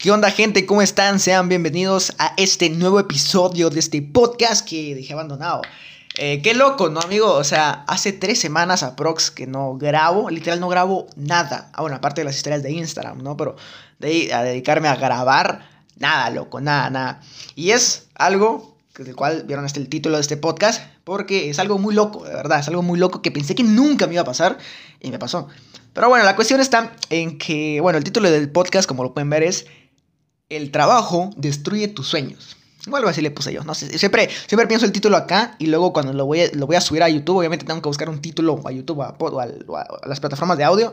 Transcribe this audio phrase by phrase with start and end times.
[0.00, 0.64] ¿Qué onda gente?
[0.64, 1.20] ¿Cómo están?
[1.20, 5.60] Sean bienvenidos a este nuevo episodio de este podcast que dejé abandonado.
[6.16, 7.30] Eh, qué loco, ¿no, amigo?
[7.30, 11.70] O sea, hace tres semanas aprox que no grabo, literal no grabo nada.
[11.74, 13.36] Ah, bueno, aparte de las historias de Instagram, ¿no?
[13.36, 13.56] Pero
[13.98, 15.68] de ahí a dedicarme a grabar,
[15.98, 17.20] nada, loco, nada, nada.
[17.54, 21.76] Y es algo del cual vieron este el título de este podcast, porque es algo
[21.76, 24.24] muy loco, de verdad, es algo muy loco que pensé que nunca me iba a
[24.24, 24.56] pasar
[24.98, 25.48] y me pasó.
[25.92, 29.28] Pero bueno, la cuestión está en que, bueno, el título del podcast, como lo pueden
[29.28, 29.66] ver, es
[30.50, 32.56] el trabajo destruye tus sueños.
[32.90, 33.62] O algo así le puse yo.
[33.64, 36.66] No sé, siempre, siempre pienso el título acá y luego cuando lo voy, a, lo
[36.66, 39.86] voy a subir a YouTube, obviamente tengo que buscar un título a YouTube o a,
[40.06, 40.92] las plataformas de audio.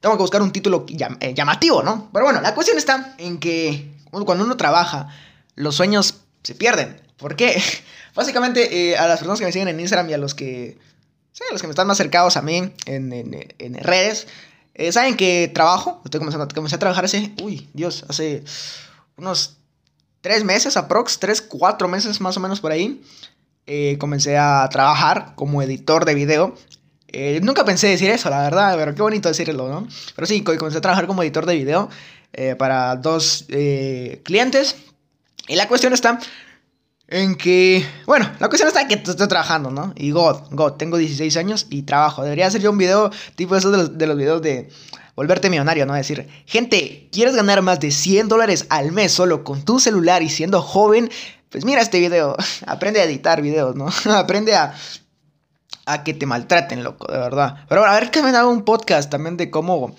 [0.00, 0.86] Tengo que buscar un título
[1.20, 2.10] eh, llamativo, ¿no?
[2.12, 5.08] Pero bueno, la cuestión está en que cuando uno trabaja,
[5.54, 7.00] los sueños se pierden.
[7.16, 7.62] ¿Por qué?
[8.14, 10.78] Básicamente, eh, a las personas que me siguen en Instagram y a los que,
[11.32, 14.26] sí, a los que me están más cercados a mí en, en, en redes,
[14.74, 16.00] eh, saben que trabajo.
[16.04, 18.44] Estoy comenzando, comencé a trabajar hace, uy, Dios, hace
[19.16, 19.56] unos
[20.20, 23.02] tres meses, aprox, tres, cuatro meses más o menos por ahí,
[23.66, 26.54] eh, comencé a trabajar como editor de video.
[27.08, 29.88] Eh, nunca pensé decir eso, la verdad, pero qué bonito decirlo, ¿no?
[30.14, 31.88] Pero sí, comencé a trabajar como editor de video
[32.32, 33.46] eh, para dos
[34.24, 34.76] clientes.
[35.48, 36.18] Y la cuestión está
[37.08, 39.92] en que, bueno, la cuestión está en que estoy trabajando, ¿no?
[39.96, 42.24] Y God, God, tengo 16 años y trabajo.
[42.24, 44.68] Debería hacer yo un video tipo eso de los, de los videos de
[45.16, 45.94] volverte millonario, ¿no?
[45.94, 50.28] Decir, gente, ¿quieres ganar más de 100 dólares al mes solo con tu celular y
[50.28, 51.10] siendo joven?
[51.50, 52.36] Pues mira este video,
[52.66, 53.88] aprende a editar videos, ¿no?
[54.14, 54.74] aprende a,
[55.86, 57.64] a que te maltraten, loco, de verdad.
[57.68, 59.96] Pero a ver que me hago un podcast también de cómo,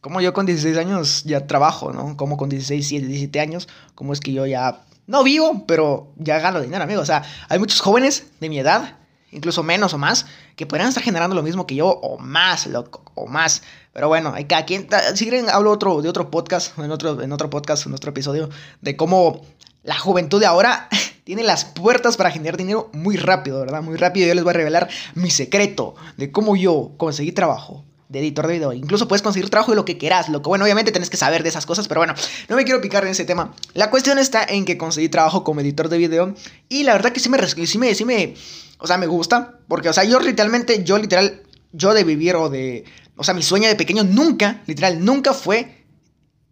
[0.00, 2.16] cómo yo con 16 años ya trabajo, ¿no?
[2.16, 6.60] Cómo con 16, 17 años, cómo es que yo ya, no vivo, pero ya gano
[6.60, 7.02] dinero, amigo.
[7.02, 8.96] O sea, hay muchos jóvenes de mi edad
[9.34, 13.02] incluso menos o más, que podrían estar generando lo mismo que yo o más, loco,
[13.14, 13.62] o más.
[13.92, 17.32] Pero bueno, hay cada quien, si quieren hablo otro, de otro podcast, en otro, en
[17.32, 18.48] otro podcast, en otro episodio,
[18.80, 19.42] de cómo
[19.82, 20.88] la juventud de ahora
[21.24, 23.82] tiene las puertas para generar dinero muy rápido, ¿verdad?
[23.82, 24.26] Muy rápido.
[24.26, 28.54] Yo les voy a revelar mi secreto de cómo yo conseguí trabajo de editor de
[28.54, 28.72] video.
[28.72, 30.28] Incluso puedes conseguir trabajo de lo que quieras.
[30.28, 32.14] Lo que, bueno, obviamente tenés que saber de esas cosas, pero bueno,
[32.48, 33.54] no me quiero picar en ese tema.
[33.74, 36.34] La cuestión está en que conseguí trabajo como editor de video
[36.68, 38.34] y la verdad que sí me, sí me, sí me
[38.78, 39.58] o sea, me gusta.
[39.68, 41.42] Porque, o sea, yo literalmente, yo literal,
[41.72, 42.84] yo de vivir o de...
[43.16, 45.86] O sea, mi sueño de pequeño nunca, literal, nunca fue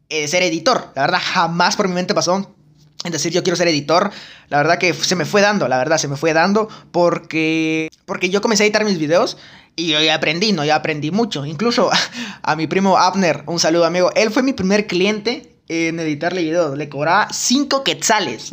[0.09, 0.93] eh, ser editor.
[0.95, 2.55] La verdad, jamás por mi mente pasó.
[3.05, 4.11] Es decir, yo quiero ser editor.
[4.49, 6.69] La verdad que se me fue dando, la verdad, se me fue dando.
[6.93, 9.37] Porque, porque yo comencé a editar mis videos
[9.77, 10.65] y yo ya aprendí, ¿no?
[10.65, 11.47] Ya aprendí mucho.
[11.47, 11.91] Incluso
[12.43, 14.11] a mi primo Abner, un saludo amigo.
[14.15, 16.77] Él fue mi primer cliente en editarle videos.
[16.77, 18.53] Le cobraba 5 quetzales.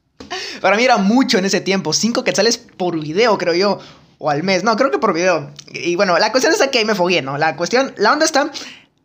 [0.60, 1.92] Para mí era mucho en ese tiempo.
[1.92, 3.78] 5 quetzales por video, creo yo.
[4.18, 4.62] O al mes.
[4.64, 5.50] No, creo que por video.
[5.72, 7.38] Y bueno, la cuestión es que ahí me fogué, ¿no?
[7.38, 8.52] La cuestión, la onda está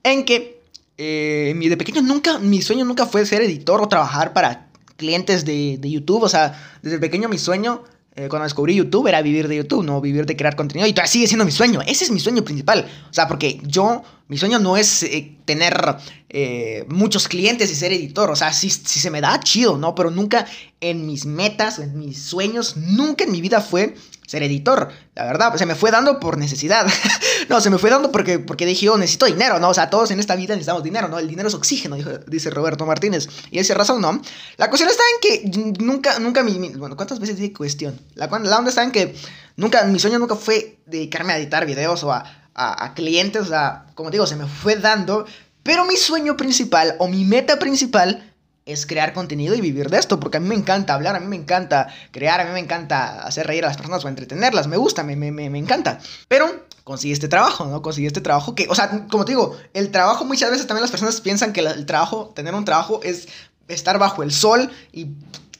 [0.04, 0.62] en que
[0.98, 4.68] eh, de pequeño nunca, mi sueño nunca fue ser editor o trabajar para
[4.98, 6.24] clientes de, de YouTube.
[6.24, 7.84] O sea, desde pequeño mi sueño
[8.18, 10.88] eh, cuando descubrí YouTube era vivir de YouTube, no vivir de crear contenido.
[10.88, 11.81] Y todavía sigue siendo mi sueño.
[11.86, 12.86] Ese es mi sueño principal.
[13.09, 15.97] O sea, porque yo, mi sueño no es eh, tener
[16.30, 18.31] eh, muchos clientes y ser editor.
[18.31, 19.94] O sea, si, si, se me da chido, ¿no?
[19.94, 20.47] Pero nunca
[20.81, 24.90] en mis metas, en mis sueños, nunca en mi vida fue ser editor.
[25.14, 26.88] La verdad, se me fue dando por necesidad.
[27.50, 29.69] no, se me fue dando porque, porque dije, yo necesito dinero, ¿no?
[29.69, 31.19] O sea, todos en esta vida necesitamos dinero, ¿no?
[31.19, 31.96] El dinero es oxígeno,
[32.28, 33.30] dice Roberto Martínez.
[33.52, 34.19] Y esa razón, ¿no?
[34.58, 38.00] La cuestión está en que nunca, nunca mi, bueno, ¿cuántas veces dije cuestión?
[38.16, 39.16] La, la onda está en que
[39.56, 43.86] nunca, mi sueño nunca fue dedicarme a editar videos o a, a, clientes, o sea,
[43.94, 45.26] como digo, se me fue dando.
[45.62, 48.32] Pero mi sueño principal o mi meta principal
[48.66, 51.28] es crear contenido y vivir de esto, porque a mí me encanta hablar, a mí
[51.28, 54.78] me encanta crear, a mí me encanta hacer reír a las personas o entretenerlas, me
[54.78, 56.00] gusta, me, me, me, encanta.
[56.28, 57.82] Pero conseguí este trabajo, ¿no?
[57.84, 60.92] Conseguí este trabajo que, o sea, como te digo, el trabajo muchas veces también las
[60.92, 63.28] personas piensan que el trabajo, tener un trabajo es
[63.68, 65.10] estar bajo el sol y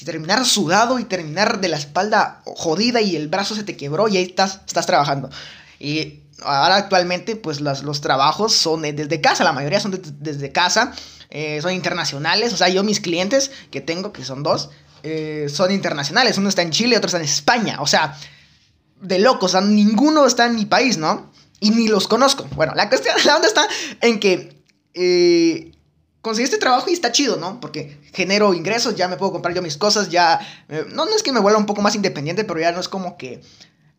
[0.04, 4.18] terminar sudado y terminar de la espalda jodida y el brazo se te quebró y
[4.18, 5.30] ahí estás, estás trabajando.
[5.80, 10.94] Y ahora actualmente, pues los trabajos son desde casa, la mayoría son desde casa.
[11.38, 12.54] Eh, son internacionales.
[12.54, 14.70] O sea, yo mis clientes que tengo, que son dos,
[15.04, 16.38] eh, son internacionales.
[16.38, 17.82] Uno está en Chile, otro está en España.
[17.82, 18.18] O sea,
[19.02, 19.54] de locos.
[19.54, 21.32] O sea, ninguno está en mi país, ¿no?
[21.60, 22.46] Y ni los conozco.
[22.56, 23.68] Bueno, la cuestión, la onda está
[24.02, 24.64] en que
[24.94, 25.74] eh,
[26.22, 27.60] conseguí este trabajo y está chido, ¿no?
[27.60, 30.40] Porque genero ingresos, ya me puedo comprar yo mis cosas, ya...
[30.94, 33.18] no, no es que me vuelva un poco más independiente, pero ya no es como
[33.18, 33.42] que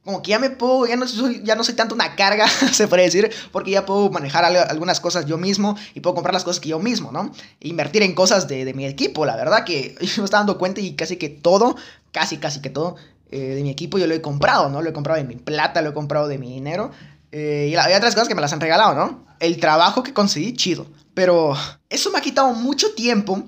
[0.07, 2.87] como que ya me puedo, ya no soy, ya no soy tanto una carga, se
[2.87, 6.61] puede decir, porque ya puedo manejar algunas cosas yo mismo y puedo comprar las cosas
[6.61, 7.33] que yo mismo, ¿no?
[7.59, 10.95] Invertir en cosas de, mi equipo, la verdad que yo me estaba dando cuenta y
[10.95, 11.75] casi que todo,
[12.13, 12.95] casi, casi que todo
[13.33, 14.81] eh, de mi equipo yo lo he comprado, ¿no?
[14.81, 16.93] Lo he comprado de mi plata, lo he comprado de mi dinero.
[17.33, 19.27] Eh, y hay otras cosas que me las han regalado, ¿no?
[19.41, 20.87] El trabajo que conseguí, chido.
[21.15, 21.55] Pero
[21.91, 23.43] eso me ha quitado mucho tiempo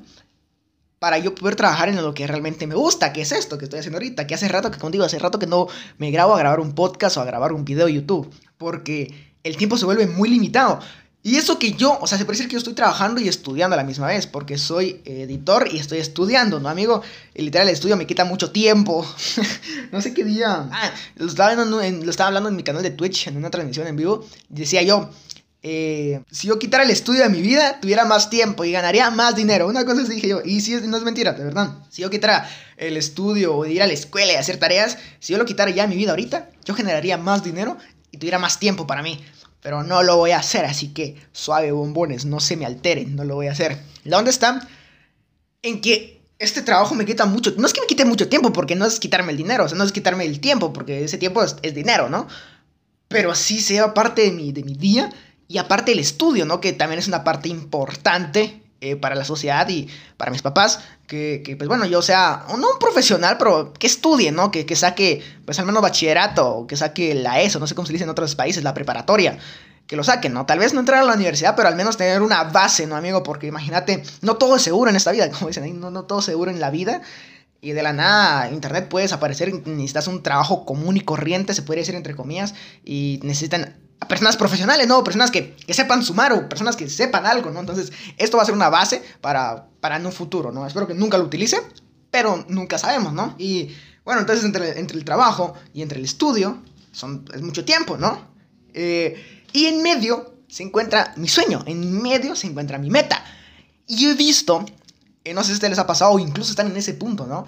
[0.98, 3.80] para yo poder trabajar en lo que realmente me gusta, que es esto que estoy
[3.80, 5.68] haciendo ahorita, que hace rato que contigo, hace rato que no
[5.98, 9.14] me grabo a grabar un podcast o a grabar un video de YouTube, porque
[9.44, 10.80] el tiempo se vuelve muy limitado.
[11.22, 13.74] Y eso que yo, o sea, se puede decir que yo estoy trabajando y estudiando
[13.74, 17.02] a la misma vez, porque soy editor y estoy estudiando, ¿no, amigo?
[17.34, 19.04] El literal, el estudio me quita mucho tiempo.
[19.92, 20.68] no sé qué día.
[20.70, 23.96] Ah, lo estaba, lo estaba hablando en mi canal de Twitch, en una transmisión en
[23.96, 24.24] vivo.
[24.48, 25.10] Decía yo,
[25.62, 29.34] eh, si yo quitara el estudio de mi vida, tuviera más tiempo y ganaría más
[29.34, 29.66] dinero.
[29.66, 31.78] Una cosa así dije yo, y si no es mentira, de verdad.
[31.90, 35.38] Si yo quitara el estudio o ir a la escuela y hacer tareas, si yo
[35.38, 37.76] lo quitara ya en mi vida ahorita, yo generaría más dinero
[38.10, 39.24] y tuviera más tiempo para mí.
[39.60, 43.24] Pero no lo voy a hacer, así que suave bombones, no se me alteren, no
[43.24, 43.78] lo voy a hacer.
[44.04, 44.66] ¿La onda está?
[45.62, 48.76] En que este trabajo me quita mucho, no es que me quite mucho tiempo, porque
[48.76, 51.42] no es quitarme el dinero, o sea, no es quitarme el tiempo, porque ese tiempo
[51.42, 52.28] es, dinero, ¿no?
[53.08, 55.10] Pero sí se lleva parte de mi, de mi día
[55.48, 56.60] y aparte el estudio, ¿no?
[56.60, 61.42] Que también es una parte importante eh, para la sociedad y para mis papás, que,
[61.44, 64.50] que, pues bueno, yo sea, no un profesional, pero que estudie, ¿no?
[64.50, 67.94] Que, que saque, pues al menos bachillerato, que saque la ESO, no sé cómo se
[67.94, 69.38] dice en otros países, la preparatoria,
[69.88, 70.44] que lo saquen, ¿no?
[70.44, 73.22] Tal vez no entrar a la universidad, pero al menos tener una base, ¿no, amigo?
[73.22, 76.20] Porque imagínate, no todo es seguro en esta vida, como dicen ahí, no, no todo
[76.20, 77.00] es seguro en la vida.
[77.60, 81.80] Y de la nada, internet puede desaparecer, necesitas un trabajo común y corriente, se puede
[81.80, 82.54] decir entre comillas,
[82.84, 85.02] y necesitan a personas profesionales, ¿no?
[85.02, 87.60] Personas que, sepan sumar o personas que sepan algo, ¿no?
[87.60, 90.66] Entonces, esto va a ser una base para, para en un futuro, ¿no?
[90.66, 91.60] Espero que nunca lo utilice,
[92.10, 93.34] pero nunca sabemos, ¿no?
[93.38, 93.74] Y
[94.04, 96.62] bueno, entonces entre, entre el trabajo y entre el estudio,
[96.92, 98.28] son, es mucho tiempo, ¿no?
[98.72, 103.22] Eh, y en medio se encuentra mi sueño, en medio se encuentra mi meta.
[103.86, 104.64] Y he visto,
[105.24, 107.46] eh, no sé si a les ha pasado o incluso están en ese punto, ¿no?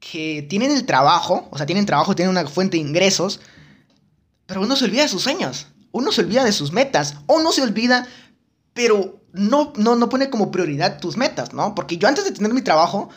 [0.00, 3.40] Que tienen el trabajo, o sea, tienen trabajo, tienen una fuente de ingresos,
[4.46, 7.52] pero uno se olvida de sus sueños, uno se olvida de sus metas, o no
[7.52, 8.06] se olvida,
[8.72, 11.74] pero no, no, no pone como prioridad tus metas, ¿no?
[11.74, 13.08] Porque yo antes de tener mi trabajo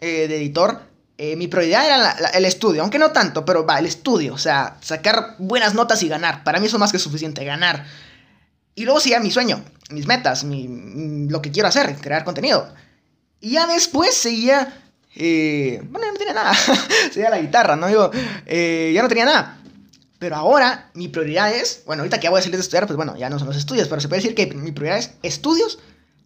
[0.00, 0.82] eh, de editor,
[1.16, 4.76] eh, mi prioridad era el estudio, aunque no tanto, pero va, el estudio, o sea,
[4.80, 6.44] sacar buenas notas y ganar.
[6.44, 7.84] Para mí eso es más que suficiente, ganar.
[8.74, 12.72] Y luego seguía mi sueño, mis metas, mi, lo que quiero hacer, crear contenido.
[13.40, 14.82] Y ya después seguía...
[15.20, 16.54] Eh, bueno, ya no tenía nada.
[17.12, 17.88] seguía la guitarra, ¿no?
[17.88, 19.57] Digo, ya no tenía nada.
[20.18, 23.16] Pero ahora mi prioridad es, bueno, ahorita que voy a salir de estudiar, pues bueno,
[23.16, 25.78] ya no son los estudios, pero se puede decir que mi prioridad es estudios,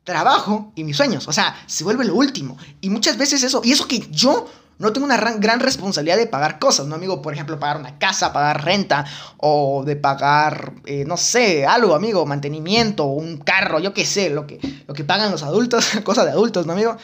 [0.05, 1.29] trabajo y mis sueños.
[1.29, 2.57] O sea, se vuelve lo último.
[2.81, 4.49] Y muchas veces eso, y eso que yo
[4.79, 7.23] no tengo una gran, responsabilidad de pagar cosas, ¿no, amigo?
[7.23, 9.05] Por ejemplo, pagar una casa, pagar renta,
[9.37, 14.47] o de pagar, eh, no sé, algo, amigo, mantenimiento, un carro, yo qué sé, lo
[14.47, 14.59] que,
[14.89, 16.97] lo que pagan los adultos, cosas de adultos, ¿no, amigo?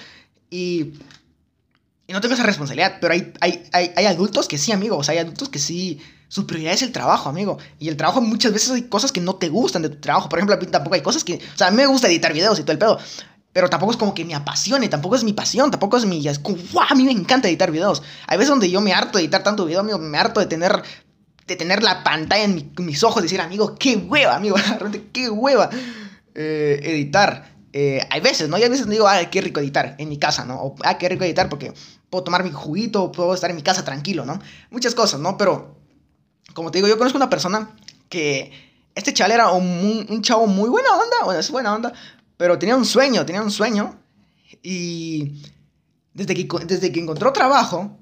[0.51, 0.95] Y
[2.09, 4.97] y no tengo esa responsabilidad, pero hay, hay, hay, hay, adultos que sí, amigo.
[4.97, 6.01] O sea, hay adultos que sí.
[6.29, 7.59] Su prioridad es el trabajo, amigo.
[7.79, 10.29] Y el trabajo muchas veces hay cosas que no te gustan de tu trabajo.
[10.29, 11.37] Por ejemplo, a mí tampoco hay cosas que.
[11.37, 12.99] O sea, a mí me gusta editar videos y todo el pedo.
[13.53, 16.27] Pero tampoco es como que me apasione, tampoco es mi pasión, tampoco es mi.
[16.29, 16.87] Es como, ¡guau!
[16.89, 18.03] A mí me encanta editar videos.
[18.27, 19.99] Hay veces donde yo me harto de editar tanto video, amigo.
[19.99, 20.83] Me harto de tener.
[21.47, 24.57] De tener la pantalla en mis ojos decir, amigo, qué hueva, amigo.
[24.79, 25.71] Realmente, qué hueva
[26.35, 27.57] eh, editar.
[27.73, 28.59] Eh, hay veces, ¿no?
[28.59, 30.61] Y hay veces digo, ah, qué rico editar en mi casa, ¿no?
[30.61, 31.73] O, ah, qué rico editar porque
[32.11, 34.39] puedo tomar mi juguito, puedo estar en mi casa tranquilo, ¿no?
[34.71, 35.37] Muchas cosas, ¿no?
[35.37, 35.78] Pero,
[36.59, 37.71] como te digo, yo conozco una persona
[38.09, 38.51] que
[38.97, 41.93] este chaval era un, chavo muy buena onda, bueno, es buena onda,
[42.37, 43.97] pero tenía un sueño, tenía un sueño.
[44.61, 45.41] Y
[46.15, 47.97] desde que, desde que encontró trabajo,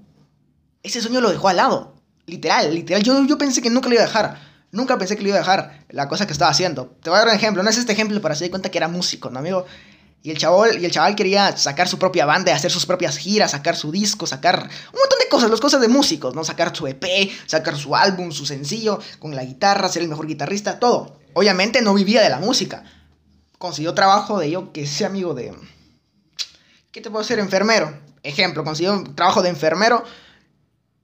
[0.83, 1.97] ese sueño lo dejó al lado.
[2.25, 3.03] Literal, literal.
[3.03, 4.41] Yo, yo pensé que nunca lo iba a dejar.
[4.73, 6.97] Nunca pensé que le iba a dejar la cosa que estaba haciendo.
[7.03, 7.63] Te voy a dar un ejemplo.
[7.63, 9.67] No es este ejemplo para se cuenta que era músico, ¿no, amigo?
[10.26, 13.52] Y el, chaval, y el chaval quería sacar su propia banda, hacer sus propias giras,
[13.52, 16.42] sacar su disco, sacar un montón de cosas, las cosas de músicos, ¿no?
[16.42, 20.80] Sacar su EP, sacar su álbum, su sencillo, con la guitarra, ser el mejor guitarrista,
[20.80, 21.16] todo.
[21.33, 22.83] Obviamente no vivía de la música.
[23.59, 25.54] Consiguió trabajo de yo que sea amigo de...
[26.90, 27.38] ¿Qué te puedo decir?
[27.38, 27.97] Enfermero.
[28.25, 30.02] Ejemplo, consiguió trabajo de enfermero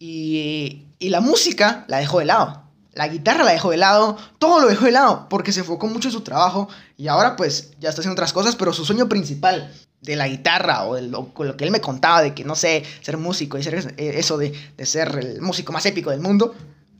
[0.00, 2.61] y, y la música la dejó de lado.
[2.94, 6.08] La guitarra la dejó de lado, todo lo dejó de lado porque se enfocó mucho
[6.08, 9.72] en su trabajo y ahora pues ya está haciendo otras cosas, pero su sueño principal
[10.02, 13.16] de la guitarra o de lo, que él me contaba de que no sé, ser
[13.16, 14.52] músico y ser eh, eso de,
[14.84, 16.54] ser el músico más épico del mundo,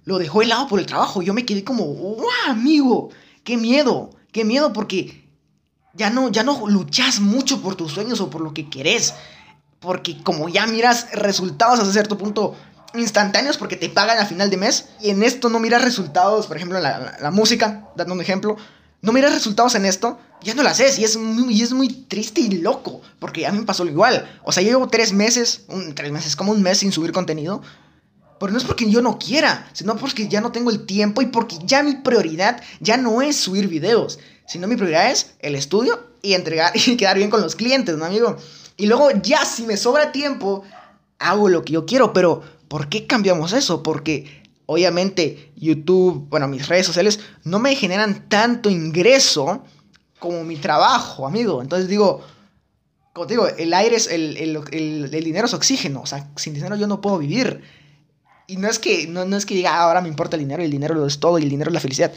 [0.04, 1.20] lo dejó de lado por el trabajo.
[1.20, 3.11] Yo me quedé como, ¡wow, amigo!
[3.44, 4.11] ¡Qué miedo!
[4.30, 4.72] ¡Qué miedo!
[4.72, 5.28] Porque
[5.94, 9.14] ya no, ya no luchas mucho por tus sueños o por lo que querés.
[9.80, 12.54] Porque como ya miras resultados hasta cierto punto
[12.94, 14.87] instantáneos porque te pagan a final de mes.
[15.00, 18.56] Y en esto no miras resultados, por ejemplo, en la, música, dando un ejemplo.
[19.00, 20.99] No miras resultados en esto, ya no lo haces.
[20.99, 23.00] Y es, muy, y es muy triste y loco.
[23.18, 24.40] Porque a mí me pasó igual.
[24.44, 25.62] O sea, yo llevo tres meses,
[25.94, 27.62] tres meses, como un mes sin subir contenido.
[28.38, 31.26] Pero no es porque yo no quiera, sino porque ya no tengo el tiempo y
[31.26, 34.18] porque ya mi prioridad ya no es subir videos,
[34.49, 38.04] sino mi prioridad es el estudio y entregar y quedar bien con los clientes, ¿no,
[38.04, 38.37] amigo?
[38.76, 40.64] Y luego ya si me sobra tiempo,
[41.20, 43.82] hago lo que yo quiero, pero ¿por qué cambiamos eso?
[43.82, 49.62] Porque obviamente YouTube, bueno, mis redes sociales no me generan tanto ingreso
[50.18, 51.60] como mi trabajo, amigo.
[51.60, 52.22] Entonces digo,
[53.12, 56.86] como digo, el aire es, el, el, dinero es oxígeno, o sea, sin dinero yo
[56.86, 57.60] no puedo vivir.
[58.46, 60.62] Y no es que, no, no es que diga, ah, ahora me importa el dinero,
[60.62, 62.10] el dinero es todo, y el dinero es la felicidad.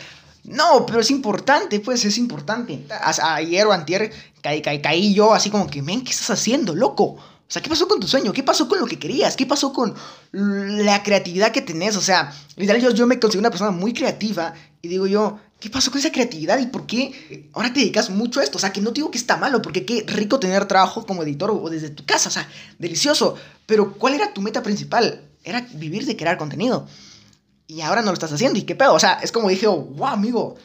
[0.45, 2.85] No, pero es importante, pues es importante.
[3.21, 4.09] Ayer o antier
[4.41, 7.17] caí, caí, caí yo así como que, men, ¿qué estás haciendo, loco?
[7.48, 8.34] O sea, ¿qué pasó con tu sueño?
[8.34, 9.36] ¿Qué pasó con lo que querías?
[9.36, 9.94] ¿Qué pasó con
[10.32, 11.96] la creatividad que tenés?
[11.96, 15.70] O sea, literal, yo, yo me considero una persona muy creativa y digo yo, ¿qué
[15.70, 18.58] pasó con esa creatividad y por qué ahora te dedicas mucho a esto?
[18.58, 21.52] O sea, que no digo que está malo, porque qué rico tener trabajo como editor
[21.52, 22.50] o desde tu casa, o sea,
[22.80, 23.36] delicioso.
[23.68, 25.22] Pero ¿cuál era tu meta principal?
[25.44, 26.88] Era vivir de crear contenido.
[27.68, 28.60] Y ahora no lo estás haciendo.
[28.60, 28.94] ¿Y qué pedo?
[28.94, 30.56] O sea, es como dije, wow, amigo,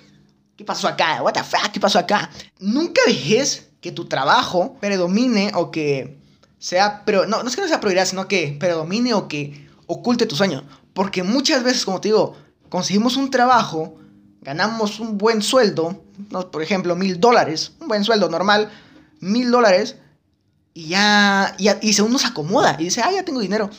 [0.57, 1.23] ¿qué pasó acá?
[1.23, 1.71] What the fuck?
[1.73, 2.31] ¿Qué pasó acá?
[2.59, 6.20] Nunca dejes que tu trabajo predomine o que
[6.61, 10.27] sea, pero no, no es que no sea prioridad, sino que predomine o que oculte
[10.27, 10.65] tu sueño.
[10.93, 12.37] Porque muchas veces, como te digo,
[12.69, 13.97] conseguimos un trabajo,
[14.43, 16.05] ganamos un buen sueldo,
[16.53, 18.71] por ejemplo, mil dólares, un buen sueldo normal,
[19.21, 19.97] mil dólares,
[20.75, 23.71] y ya, y, y uno se acomoda y dice, ah, ya tengo dinero,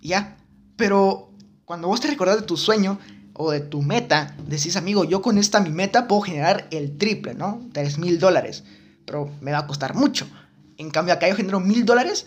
[0.00, 0.36] y ya.
[0.76, 1.30] Pero
[1.64, 2.98] cuando vos te recordás de tu sueño
[3.34, 7.34] o de tu meta, decís, amigo, yo con esta mi meta puedo generar el triple,
[7.34, 7.60] ¿no?
[7.72, 8.64] Tres mil dólares,
[9.04, 10.26] pero me va a costar mucho.
[10.78, 12.26] En cambio, acá yo genero mil dólares,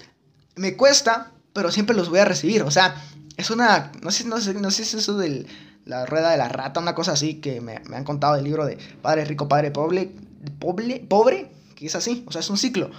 [0.56, 2.63] me cuesta, pero siempre los voy a recibir.
[2.63, 2.96] O sea,
[3.38, 3.91] es una.
[4.01, 5.46] No sé, no sé, no sé si es eso de
[5.86, 8.77] la rueda de la rata, una cosa así que me, han contado del libro de
[9.01, 10.12] Padre Rico, Padre Pobre,
[10.60, 12.24] pobre, pobre, que es así.
[12.27, 12.91] O sea, es un ciclo.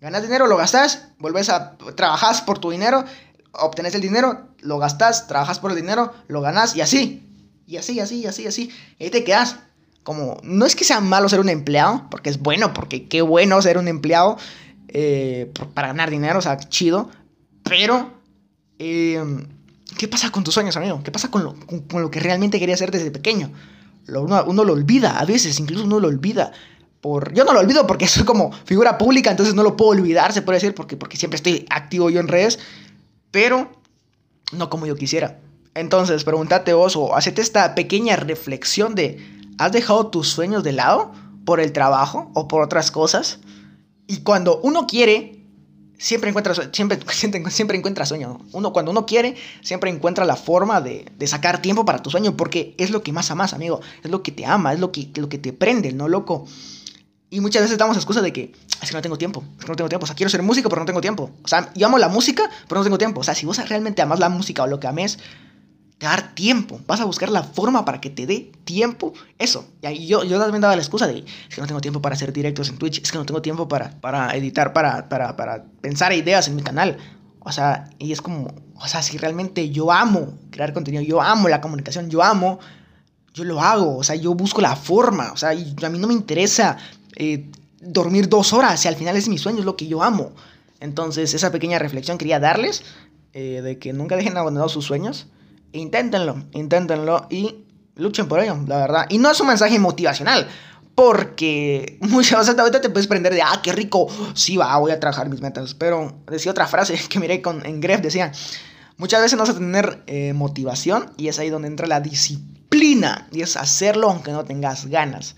[0.00, 1.76] Ganas dinero, lo gastas, vuelves a.
[1.94, 3.04] Trabajas por tu dinero,
[3.52, 7.22] obtenés el dinero, lo gastas, trabajas por el dinero, lo ganas y así.
[7.66, 8.70] Y así, así, así, así.
[8.98, 9.56] Y ahí te quedas.
[10.02, 13.60] Como, no es que sea malo ser un empleado, porque es bueno, porque qué bueno
[13.60, 14.38] ser un empleado
[14.98, 17.10] eh, para ganar dinero, o sea, chido.
[17.62, 18.14] Pero,
[18.78, 19.22] eh,
[19.98, 21.02] ¿qué pasa con tus sueños, amigo?
[21.04, 23.52] ¿Qué pasa con lo, con, lo que realmente quería hacer desde pequeño?
[24.08, 26.50] uno, uno, lo olvida, a veces incluso uno lo olvida.
[27.02, 30.32] Por, yo no lo olvido porque soy como figura pública, entonces no lo puedo olvidar,
[30.32, 32.58] se puede decir, porque, porque siempre estoy activo yo en redes,
[33.30, 33.70] pero
[34.52, 35.40] no como yo quisiera.
[35.74, 39.18] Entonces, pregúntate vos o hacete esta pequeña reflexión de,
[39.58, 41.12] ¿has dejado tus sueños de lado
[41.44, 43.40] por el trabajo o por otras cosas?
[44.06, 45.44] Y cuando uno quiere,
[45.98, 46.98] siempre encuentra, siempre,
[47.50, 48.38] siempre encuentra sueño.
[48.52, 52.36] Uno, cuando uno quiere, siempre encuentra la forma de, de, sacar tiempo para tu sueño,
[52.36, 53.80] porque es lo que más amas, amigo.
[54.02, 56.46] Es lo que te ama, es lo que, lo que te prende, ¿no, loco?
[57.28, 59.76] Y muchas veces damos excusa de que es que no tengo tiempo, es que no
[59.76, 60.04] tengo tiempo.
[60.04, 61.30] O sea, quiero ser músico, pero no tengo tiempo.
[61.42, 63.20] O sea, yo amo la música, pero no tengo tiempo.
[63.20, 65.18] O sea, si vos realmente amas la música o lo que ames,
[65.98, 66.80] te va dar tiempo.
[66.86, 69.14] Vas a buscar la forma para que te dé tiempo.
[69.38, 69.66] Eso.
[69.82, 72.68] Y yo, yo también daba la excusa de, que no tengo tiempo para hacer directos
[72.68, 76.48] en Twitch, es que no tengo tiempo para, para editar, para, para, para pensar ideas
[76.48, 76.98] en mi canal.
[77.40, 81.48] O sea, y es como, o sea, si realmente yo amo crear contenido, yo amo
[81.48, 82.58] la comunicación, yo amo,
[83.32, 83.96] yo lo hago.
[83.96, 85.32] O sea, yo busco la forma.
[85.32, 86.76] O sea, y a mí no me interesa
[87.14, 87.48] eh,
[87.80, 90.32] dormir dos horas, si al final es mi sueño, es lo que yo amo.
[90.80, 92.82] Entonces, esa pequeña reflexión quería darles
[93.32, 95.28] eh, de que nunca dejen abandonados sus sueños
[95.76, 97.66] inténtenlo, inténtenlo y
[97.96, 99.06] luchen por ello, la verdad.
[99.08, 100.48] Y no es un mensaje motivacional,
[100.94, 105.00] porque muchas veces ahorita te puedes prender de, ah, qué rico, sí va, voy a
[105.00, 105.74] trabajar mis metas.
[105.74, 108.32] Pero decía otra frase que miré con, en Gref, decía,
[108.96, 113.28] muchas veces no vas a tener eh, motivación y es ahí donde entra la disciplina
[113.30, 115.36] y es hacerlo aunque no tengas ganas.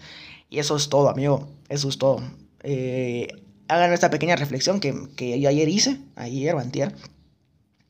[0.50, 2.22] Y eso es todo, amigo, eso es todo.
[2.62, 3.28] Eh,
[3.68, 6.94] hagan esta pequeña reflexión que, que yo ayer hice, ayer o antier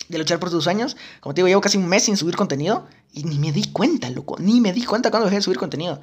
[0.08, 0.96] de luchar por tus sueños.
[1.20, 4.10] Como te digo, llevo casi un mes sin subir contenido y ni me di cuenta,
[4.10, 4.36] loco.
[4.38, 6.00] Ni me di cuenta cuando dejé de subir contenido.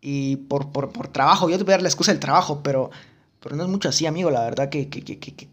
[0.00, 2.90] Y por, por, por trabajo, yo te voy a dar la excusa del trabajo, pero,
[3.40, 4.30] pero no es mucho así, amigo.
[4.30, 5.48] La verdad que, que, que, que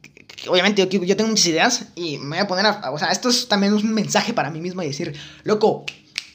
[0.47, 2.91] obviamente yo, yo, tengo muchas ideas y me voy a poner a...
[2.91, 5.85] O sea, esto es también un mensaje para mí mismo y decir, loco,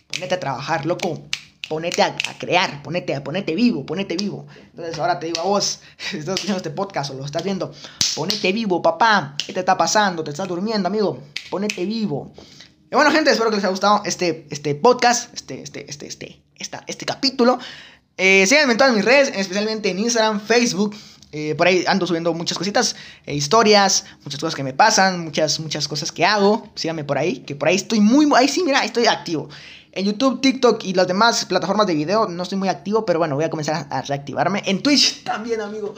[0.08, 1.22] ponete a trabajar, loco,
[1.68, 4.46] ponete a, crear, ponete, ponete vivo, ponete vivo.
[4.70, 7.72] Entonces ahora te digo a vos, si estás escuchando este podcast o lo estás viendo,
[8.14, 9.36] ponete vivo, papá.
[9.44, 10.24] ¿Qué te está pasando?
[10.24, 11.18] ¿Te estás durmiendo, amigo?
[11.50, 12.32] Ponete vivo.
[12.90, 16.42] Y bueno, gente, espero que les haya gustado este, este podcast, este, este, este, este,
[16.56, 17.58] esta, este capítulo.
[18.16, 20.94] Eh, síganme en todas mis redes, especialmente en Instagram, Facebook.
[21.32, 22.94] Eh, por ahí ando subiendo muchas cositas,
[23.26, 26.68] eh, historias, muchas cosas que me pasan, muchas, muchas cosas que hago.
[26.76, 29.48] Síganme por ahí, que por ahí estoy muy, ahí sí, mira, estoy activo.
[29.96, 33.36] En YouTube, TikTok y las demás plataformas de video no estoy muy activo, pero bueno,
[33.36, 34.60] voy a comenzar a reactivarme.
[34.66, 35.94] En Twitch también, amigo.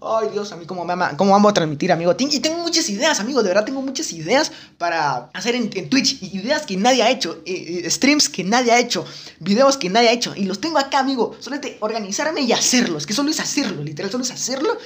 [0.00, 2.14] Ay, Dios, a mí cómo, me ama, cómo vamos a transmitir, amigo.
[2.16, 6.22] Y tengo muchas ideas, amigo, de verdad tengo muchas ideas para hacer en, Twitch.
[6.22, 9.04] Ideas que nadie ha hecho, eh, streams que nadie ha hecho,
[9.40, 10.32] videos que nadie ha hecho.
[10.36, 11.34] Y los tengo acá, amigo.
[11.40, 13.04] Solo de organizarme y hacerlos.
[13.04, 14.78] Que solo es hacerlo, literal, solo es hacerlo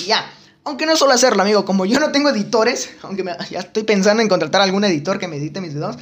[0.00, 0.24] y ya.
[0.64, 1.64] Aunque no solo hacerlo, amigo.
[1.64, 5.26] Como yo no tengo editores, aunque ya estoy pensando en contratar a algún editor que
[5.26, 5.96] me edite mis videos.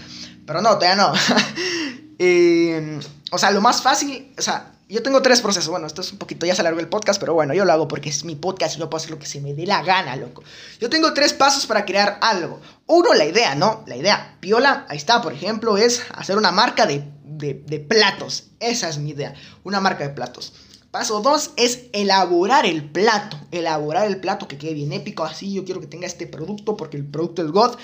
[0.46, 1.12] Pero no, todavía no.
[2.22, 3.00] Eh,
[3.30, 5.70] o sea, lo más fácil, o sea, yo tengo tres procesos.
[5.70, 7.88] Bueno, esto es un poquito, ya se alargó el podcast, pero bueno, yo lo hago
[7.88, 10.16] porque es mi podcast y yo puedo hacer lo que se me dé la gana,
[10.16, 10.42] loco.
[10.78, 12.60] Yo tengo tres pasos para crear algo.
[12.86, 13.84] Uno, la idea, ¿no?
[13.86, 14.36] La idea.
[14.40, 18.48] Piola, ahí está, por ejemplo, es hacer una marca de, de, platos.
[18.60, 19.32] Esa es mi idea.
[19.64, 20.52] Una marca de platos.
[20.90, 23.38] Paso 2 es elaborar el plato.
[23.50, 25.24] Elaborar el plato que quede bien épico.
[25.24, 27.78] Así yo quiero que tenga este producto porque el producto es God.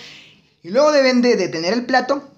[0.63, 2.29] Y luego de, de tener el plato,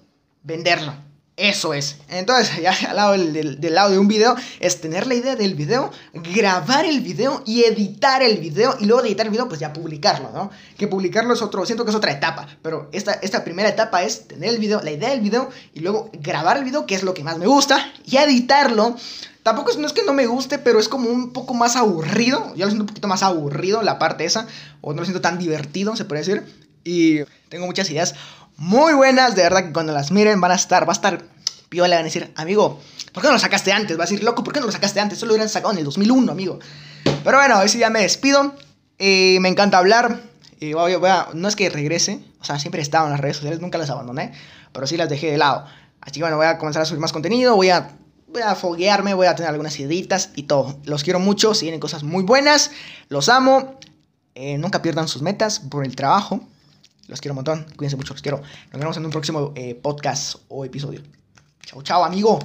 [0.43, 1.08] venderlo.
[1.39, 1.95] Eso es.
[2.09, 5.89] Entonces, ya al lado del, lado de un video, es tener la idea del video,
[6.13, 8.75] grabar el video y editar el video.
[8.79, 10.51] Y luego de editar el video, pues ya publicarlo, ¿no?
[10.77, 12.45] Que publicarlo es otro, siento que es otra etapa.
[12.61, 16.09] Pero esta, esta primera etapa es tener el video, la idea del video, y luego
[16.11, 18.97] grabar el video, que es lo que más me gusta, y editarlo
[19.41, 22.53] Tampoco es, no es que no me guste, pero es como un poco más aburrido.
[22.55, 24.45] Yo lo siento un poquito más aburrido la parte esa.
[24.81, 26.43] O no lo siento tan divertido, se puede decir.
[26.83, 28.15] Y tengo muchas ideas
[28.59, 29.35] muy buenas.
[29.35, 31.23] De verdad que cuando las miren van a estar, va a estar
[31.69, 31.95] piola.
[31.95, 32.79] Van a decir, amigo,
[33.13, 33.97] ¿por qué no lo sacaste antes?
[33.97, 35.17] Va a decir, loco, ¿por qué no lo sacaste antes?
[35.17, 36.59] Solo lo hubieran sacado en el 2001, amigo.
[37.23, 38.53] Pero bueno, ver si ya me despido.
[38.97, 40.21] Eh, me encanta hablar.
[40.59, 43.37] Y voy, a, no es que regrese, o sea, siempre he estado en las redes
[43.37, 44.33] sociales, nunca las abandoné,
[44.73, 45.65] pero sí las dejé de lado.
[46.01, 47.95] Así que bueno, voy a comenzar a subir más contenido, voy a
[48.27, 50.77] voy a foguearme, voy a tener algunas ideitas y todo.
[50.83, 52.71] Los quiero mucho, si vienen cosas muy buenas,
[53.07, 53.79] los amo.
[54.35, 56.41] Eh, nunca pierdan sus metas por el trabajo.
[57.09, 58.41] Los quiero un montón, cuídense mucho, los quiero.
[58.71, 61.01] Nos vemos en un próximo eh, podcast o episodio.
[61.65, 62.39] Chao, chao, amigo.